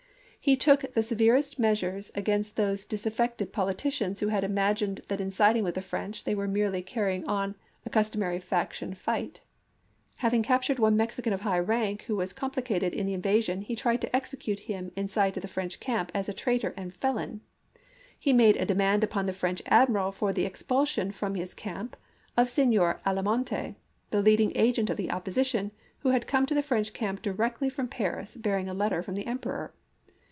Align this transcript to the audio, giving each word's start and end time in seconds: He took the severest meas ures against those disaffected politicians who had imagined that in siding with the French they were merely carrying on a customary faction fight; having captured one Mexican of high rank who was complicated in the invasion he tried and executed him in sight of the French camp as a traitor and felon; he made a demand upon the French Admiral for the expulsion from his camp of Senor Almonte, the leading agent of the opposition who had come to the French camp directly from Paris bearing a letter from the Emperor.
He 0.43 0.57
took 0.57 0.95
the 0.95 1.03
severest 1.03 1.59
meas 1.59 1.81
ures 1.83 2.09
against 2.15 2.55
those 2.55 2.87
disaffected 2.87 3.53
politicians 3.53 4.19
who 4.21 4.29
had 4.29 4.43
imagined 4.43 5.01
that 5.07 5.21
in 5.21 5.29
siding 5.29 5.63
with 5.63 5.75
the 5.75 5.83
French 5.83 6.23
they 6.23 6.33
were 6.33 6.47
merely 6.47 6.81
carrying 6.81 7.23
on 7.27 7.53
a 7.85 7.91
customary 7.91 8.39
faction 8.39 8.95
fight; 8.95 9.41
having 10.15 10.41
captured 10.41 10.79
one 10.79 10.97
Mexican 10.97 11.31
of 11.31 11.41
high 11.41 11.59
rank 11.59 12.01
who 12.07 12.15
was 12.15 12.33
complicated 12.33 12.91
in 12.91 13.05
the 13.05 13.13
invasion 13.13 13.61
he 13.61 13.75
tried 13.75 14.03
and 14.03 14.09
executed 14.15 14.63
him 14.63 14.91
in 14.95 15.07
sight 15.07 15.37
of 15.37 15.41
the 15.43 15.47
French 15.47 15.79
camp 15.79 16.11
as 16.15 16.27
a 16.27 16.33
traitor 16.33 16.73
and 16.75 16.95
felon; 16.95 17.41
he 18.17 18.33
made 18.33 18.57
a 18.57 18.65
demand 18.65 19.03
upon 19.03 19.27
the 19.27 19.33
French 19.33 19.61
Admiral 19.67 20.11
for 20.11 20.33
the 20.33 20.45
expulsion 20.47 21.11
from 21.11 21.35
his 21.35 21.53
camp 21.53 21.95
of 22.35 22.49
Senor 22.49 22.99
Almonte, 23.05 23.75
the 24.09 24.23
leading 24.23 24.51
agent 24.55 24.89
of 24.89 24.97
the 24.97 25.11
opposition 25.11 25.69
who 25.99 26.09
had 26.09 26.25
come 26.25 26.47
to 26.47 26.55
the 26.55 26.63
French 26.63 26.93
camp 26.93 27.21
directly 27.21 27.69
from 27.69 27.87
Paris 27.87 28.35
bearing 28.35 28.67
a 28.67 28.73
letter 28.73 29.03
from 29.03 29.13
the 29.13 29.27
Emperor. 29.27 29.71